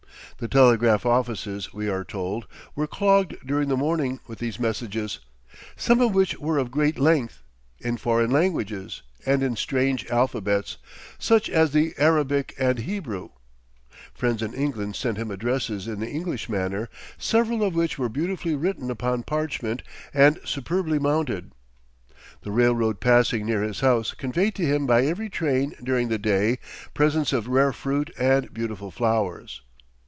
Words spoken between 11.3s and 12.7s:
as the Arabic